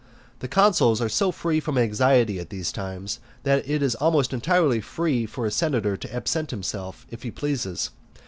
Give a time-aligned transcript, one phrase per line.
[0.39, 4.81] The consuls are so free from anxiety at these times, that it is almost entirely
[4.81, 7.91] free for a senator to absent himself if he pleases.